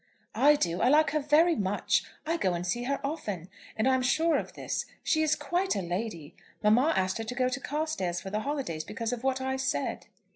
[0.33, 0.81] "I do.
[0.81, 2.03] I like her very much.
[2.25, 5.81] I go and see her often; and I'm sure of this; she is quite a
[5.83, 6.33] lady.
[6.63, 10.07] Mamma asked her to go to Carstairs for the holidays because of what I said."